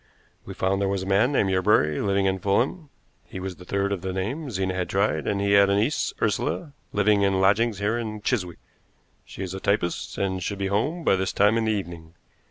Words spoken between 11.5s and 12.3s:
in the evening.